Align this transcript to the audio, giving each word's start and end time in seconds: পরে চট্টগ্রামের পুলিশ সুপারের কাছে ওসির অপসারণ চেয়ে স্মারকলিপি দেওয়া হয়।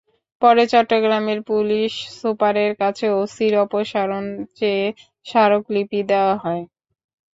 পরে 0.41 0.63
চট্টগ্রামের 0.71 1.39
পুলিশ 1.49 1.91
সুপারের 2.19 2.71
কাছে 2.81 3.05
ওসির 3.19 3.53
অপসারণ 3.65 4.23
চেয়ে 4.57 4.85
স্মারকলিপি 5.25 5.99
দেওয়া 6.11 6.35
হয়। 6.43 6.63